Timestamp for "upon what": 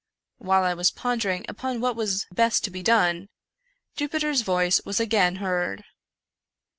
1.47-1.95